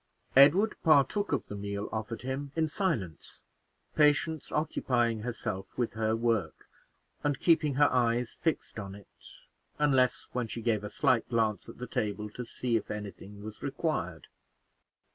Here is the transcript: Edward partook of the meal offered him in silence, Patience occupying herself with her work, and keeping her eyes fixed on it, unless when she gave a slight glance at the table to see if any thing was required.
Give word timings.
Edward 0.35 0.73
partook 0.81 1.31
of 1.31 1.45
the 1.45 1.55
meal 1.55 1.87
offered 1.91 2.23
him 2.23 2.51
in 2.55 2.67
silence, 2.67 3.43
Patience 3.95 4.51
occupying 4.51 5.19
herself 5.19 5.67
with 5.77 5.93
her 5.93 6.15
work, 6.15 6.67
and 7.23 7.37
keeping 7.37 7.75
her 7.75 7.87
eyes 7.93 8.33
fixed 8.41 8.79
on 8.79 8.95
it, 8.95 9.07
unless 9.77 10.25
when 10.31 10.47
she 10.47 10.63
gave 10.63 10.83
a 10.83 10.89
slight 10.89 11.29
glance 11.29 11.69
at 11.69 11.77
the 11.77 11.85
table 11.85 12.31
to 12.31 12.43
see 12.43 12.75
if 12.77 12.89
any 12.89 13.11
thing 13.11 13.43
was 13.43 13.61
required. 13.61 14.27